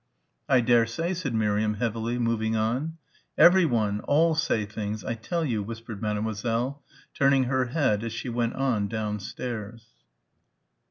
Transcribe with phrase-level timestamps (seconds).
[0.49, 2.97] "I dare say," said Miriam heavily, moving on.
[3.37, 6.81] "Everyone, all say things, I tell you," whispered Mademoiselle
[7.13, 9.89] turning her head as she went on downstairs.